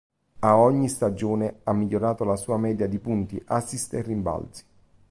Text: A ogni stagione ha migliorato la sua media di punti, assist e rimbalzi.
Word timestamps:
A 0.39 0.57
ogni 0.57 0.89
stagione 0.89 1.59
ha 1.61 1.73
migliorato 1.73 2.23
la 2.23 2.35
sua 2.35 2.57
media 2.57 2.87
di 2.87 2.97
punti, 2.97 3.39
assist 3.45 3.93
e 3.93 4.01
rimbalzi. 4.01 4.63